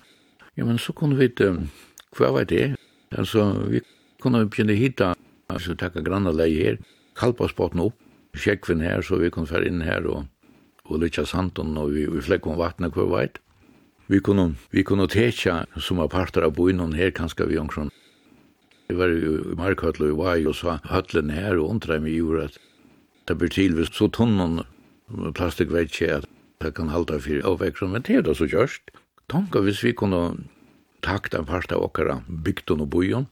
[0.57, 1.71] ja, men så kunne vi um,
[2.17, 2.77] hva var det?
[3.11, 3.81] Altså, vi
[4.21, 5.15] kunne begynne hitta
[5.53, 6.79] Altså takka granna leie her,
[7.19, 7.97] kalpa spotten opp,
[8.35, 10.25] sjekkvinn her, så vi kunne fære inn her og,
[10.89, 13.41] og lytja santon, og vi, vi flekk om vattnet hver veit.
[14.09, 17.93] Vi kunne, vi kunne tekja som er parter av boinon her, kanskje vi omkron.
[18.89, 22.59] Vi var i markhøtla i Vai og sa høtlen her og undra mig i jordet.
[23.25, 24.61] Det blir tilvist så tonnen
[25.09, 26.29] plastikveitje at
[26.61, 28.93] det kan halda fyrir avvekron, men det er det så gjørst.
[29.33, 30.21] Tanka hvis vi kunne
[31.05, 33.27] takta en parter av okkara bygden og boion,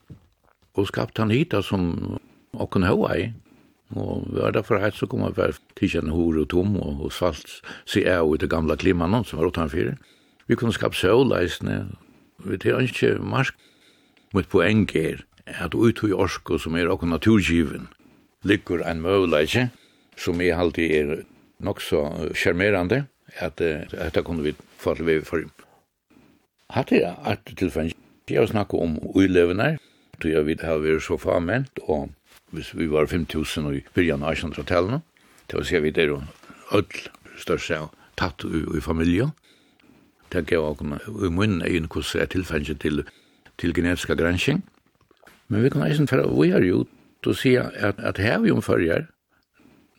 [0.73, 2.19] og skapt han hita som
[2.53, 3.27] okken hoa i.
[3.93, 7.13] Og vi var derfor heit så kom han for tidkjenne hore og tom og, og
[7.13, 9.99] svalt se av i det gamla klimanon som var åttan fyrir.
[10.49, 11.85] Vi kunne skapt søvleisne,
[12.43, 13.55] vi tar ikke marsk.
[14.33, 17.87] mot poeng er at ut i orsko som er okken naturgiven
[18.43, 19.69] ligger en møvleise
[20.17, 21.23] som er alltid er
[21.59, 23.05] nok så charmerande
[23.39, 25.45] at dette kunne vi få til vi for.
[26.73, 27.93] Hatt er at tilfell,
[28.29, 29.77] jeg har snakket om uilevene,
[30.23, 32.11] tror jeg vidt har vært så farment, og
[32.55, 35.01] hvis vi var 5.000 i byrjan av 1800-tallene,
[35.49, 36.23] det var sier vi der og
[36.71, 37.09] ødel
[37.41, 39.33] størst seg tatt i, i familien.
[40.31, 43.03] Det gav åkne i munnen egen hvordan jeg tilfellet til,
[43.59, 44.61] til genetiska gransking.
[45.51, 49.09] Men vi kan eisen for vi har gjort å si at, at her vi omfølger,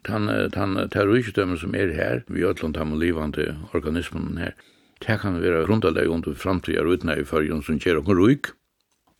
[0.08, 4.56] den, den terroristdømmen som er her, vi ødelen tar med livende organismen her,
[5.04, 8.50] det kan være grunderlig under framtida og utnæg i følgen som gjør åkne ryk,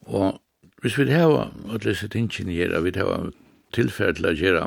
[0.07, 0.40] og
[0.85, 3.31] Hvis vi har at lese tingene her, vi har
[3.73, 4.64] tilfell til å gjøre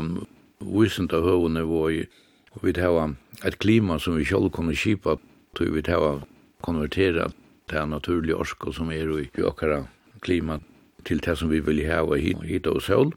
[0.65, 3.11] visent av høvene og vi har
[3.45, 6.23] et klima som vi selv kunne kjipa, og vi har
[6.65, 7.27] konvertera
[7.69, 9.83] til naturlig orsk som er i okkara
[10.25, 10.57] klima
[11.05, 13.13] til det som vi vil ha hit, hit og sol,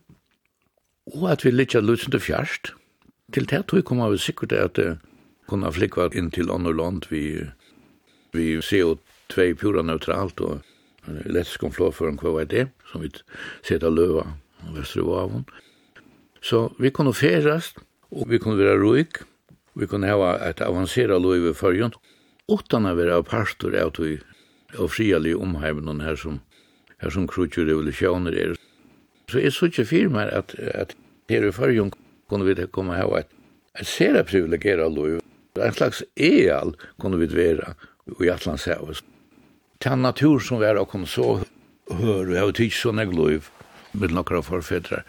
[1.08, 2.74] og at vi litt lusende fjerst.
[3.32, 4.98] Til det tror jeg kommer vi sikkert at det
[5.48, 7.48] kunne flikva inn til andre land vi,
[8.36, 10.60] vi CO2 pura neutralt og
[11.24, 13.10] lettskon flåføren hva var det som vi
[13.66, 14.26] seta løva
[14.66, 15.46] av Vesterhavn.
[16.42, 17.80] Så vi kunne ferast,
[18.10, 19.22] og vi kunne være roik,
[19.78, 21.94] vi kunne hava et avansera løyve fyrjun,
[22.50, 24.18] utan å være pastor av tog
[24.78, 26.40] og frialig omheimen her som
[27.00, 28.56] her som krutjur revolusjoner er.
[29.30, 30.94] Så jeg så ikke fyrir meg at, at
[31.30, 31.92] her i fyrjun
[32.30, 33.30] kunne vi komme hava et,
[33.78, 35.22] et sere privilegera løyve,
[35.60, 37.74] en slags eal kunne vi være
[38.20, 39.00] i Atlantshavet.
[39.80, 41.40] Tan natur som vi er og kom så
[41.90, 43.48] hör och jag har tyckt såna glöv
[43.92, 45.04] med några förfäder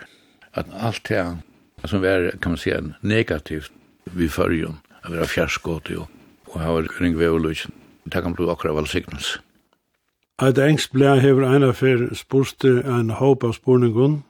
[0.52, 1.38] att allt det
[1.84, 3.72] som är kan man säga negativt
[4.04, 6.08] vi förjon av era fjärskott och
[6.46, 7.68] och har kring vävlus
[8.04, 9.40] det kan bli akkurat välsignelse.
[10.42, 14.24] Eit engstblad hever eina fyr spurste en håp av spurningun,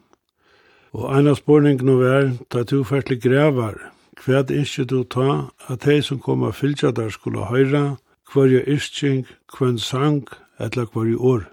[0.92, 3.78] og eina spurningun var, ta tu færsli grevar,
[4.20, 7.96] kvad ikkje du ta at hei som koma fylgja der skulle høyra,
[8.34, 9.26] hver jo isching,
[9.56, 10.28] hver sang,
[10.60, 11.48] etla hver jo år.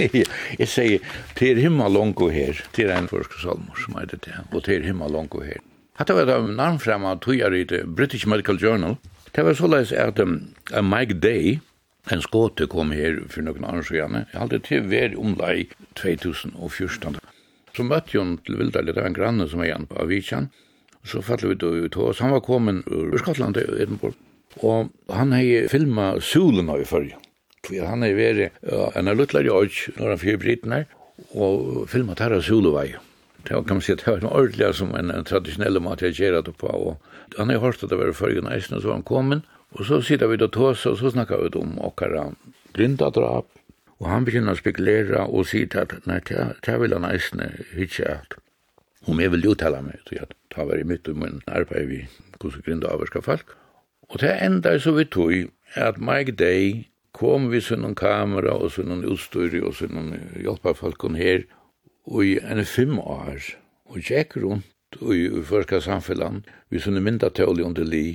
[0.00, 1.02] Jeg sier,
[1.38, 4.78] det er himma longo her, det er en forsk salmer som er det, og det
[4.78, 5.60] er himma longo her.
[6.00, 8.96] Hatta var det navn frem av tujar i det British Medical Journal.
[9.36, 10.38] Det var såleis at um,
[10.72, 11.58] Mike Day,
[12.10, 15.68] en skåte kom her for noen andre sjøene, jeg hadde til vær omlai
[16.00, 17.20] 2014.
[17.76, 20.48] Så møtte hun til Vildar, det var en granne som er igjen på Avicjan,
[21.04, 24.16] så fattet vi det ut hos, han var kommet ur Skottland i Edinburgh,
[24.64, 27.20] og han hei filma Sulen av i fyrja.
[27.66, 30.88] For han er veri uh, en av Lutler i når han fyrir her,
[31.36, 32.94] og filmet her av Sulevei.
[33.44, 36.16] Det var, kan man si, det var en ordelig som en, en tradisjonell mat jeg
[36.18, 39.08] gjerat på, og han har hørt at det var fyrir næsten, og så var han
[39.08, 42.26] kommet, og så sitter vi da tås, og så snakkar vi om okkara
[42.76, 43.48] grindadrap,
[44.00, 47.42] og han begynner å spekulera og sier at nei, det vil han næsten
[47.76, 48.36] hitje at
[49.08, 52.00] om jeg vil uttale meg, så jeg tar være i mitt og min arbeid vi
[52.40, 53.56] hvordan grindadrap skal folk.
[54.10, 55.32] Og det enda så vi tog
[55.76, 56.89] at Mike Day
[57.20, 61.42] kom vi sin kamera og sin utstyr og sin hjelparfalkon her
[62.08, 63.44] og i en fem år
[63.92, 66.40] og gikk rundt og i uforska samfellan
[66.72, 68.06] vi sin myndatøylig under li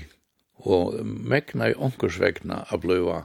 [0.66, 3.20] og mekna i onkersvekna a bløva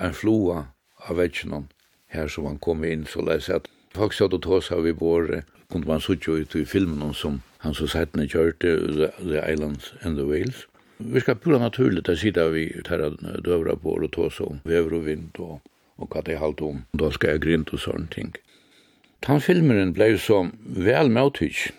[0.00, 0.64] en floa
[1.06, 1.68] av vetsjonen
[2.10, 5.86] her som han kom inn så leis at folk satt og av vi båre kunne
[5.86, 8.68] man suttja ut i filmen som han så sett när kjørte
[9.18, 10.66] The Islands and the Wales
[11.02, 13.10] Vi ska pura naturligt att sitter vi tæra
[13.44, 15.60] døvra på och tås så väder og vind og,
[15.96, 16.84] och hva det halt om.
[16.92, 18.34] Då ska jeg grint och sånt ting.
[19.22, 21.72] Han filmeren blev så väl møttig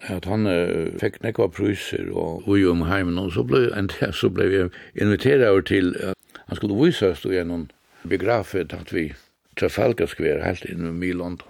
[0.00, 4.28] at han uh, fikk nekva pruser og ui om heimen, og så ble, en, så
[4.28, 4.62] ble vi
[5.00, 7.68] inviteret over til at uh, han skulle vise oss gjennom
[8.08, 9.12] begrafet at vi
[9.56, 11.44] Trafalgar skver helt inn i Milond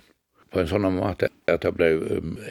[0.55, 1.91] på en sånn måte at det ble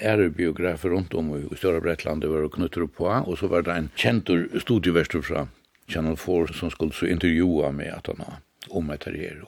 [0.03, 3.91] ærebiografer rundt om i Større Bretland, det var knutter på, og så var det en
[3.95, 5.47] kjentur studieverster fra
[5.87, 9.39] Channel 4 som skulle så intervjua med at han om etter her.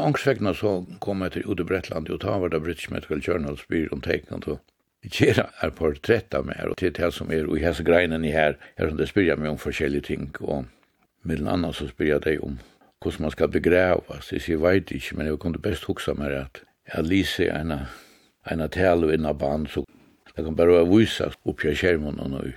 [0.00, 3.92] Ångsvekna så kom jeg til Ude Bretland, og ta var det British Medical Journal spyr
[3.94, 4.60] om teikene, og
[5.00, 8.34] Kjera er portrett av meg, og til det som er, og i hese greinen i
[8.34, 10.66] her, her som det spyr jeg meg om forskjellige ting, og
[11.24, 12.58] mellom annet så spyr jeg deg om
[13.00, 13.48] hvordan man skal
[14.20, 16.60] så Jeg sier, veit ikke, men jeg kunne best huksa meg at
[16.94, 19.84] jeg lyser en av tale og innan barn så
[20.36, 22.52] det kan bare være visa upp jag skjermen og nu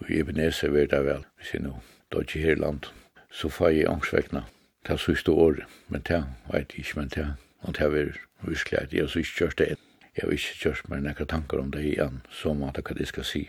[0.00, 1.74] og i benäser vet jeg vel, hvis jeg nå,
[2.12, 2.86] da er ikke her land,
[3.30, 4.44] så får jeg ångstväckna
[4.88, 9.02] det siste året men det vet ikke, men det och det är virkelig at jeg
[9.02, 9.76] har ikke kjørt det.
[10.16, 13.24] Jeg har ikke kjørt meg nekka tankar om det igjen, som at hva det skal
[13.24, 13.42] si.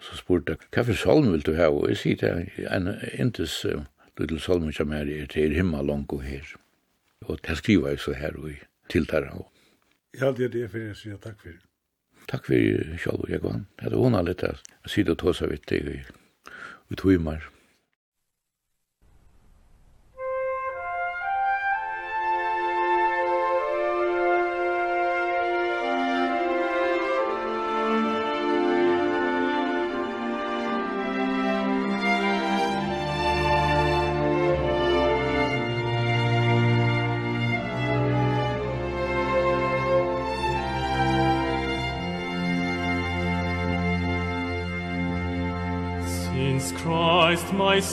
[0.00, 1.70] Så spurte jeg, hva for salm vil du ha?
[1.70, 3.86] Og jeg sier det, en intes uh,
[4.18, 6.56] lille salm som er til himmel langt og her.
[7.24, 8.50] Og det skriver jeg så her og
[8.90, 9.46] tiltar han.
[10.14, 11.56] Jeg er det for jeg sier takk for.
[12.30, 13.66] Takk for, Kjallur Jekvann.
[13.80, 15.82] Jeg hadde hun har litt jeg sier det og ta seg vitt i
[17.00, 17.48] tøymer.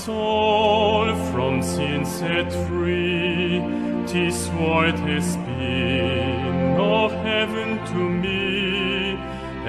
[0.06, 3.62] soul from sin set free
[4.08, 9.14] Tis what has been of heaven to me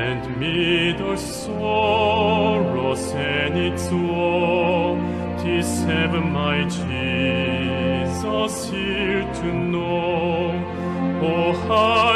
[0.06, 4.96] And mid our sorrows and its woe
[5.42, 7.92] Tis heaven my Jesus
[8.70, 10.52] here to know.
[11.24, 12.11] Oh, how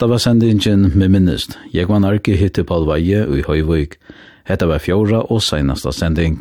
[0.00, 1.58] Hatta var sendingen med minnest.
[1.74, 3.98] Jeg var narki hittir Palvaje og i Høyvøyk.
[4.48, 6.38] Hetta var fjóra og seinasta sending.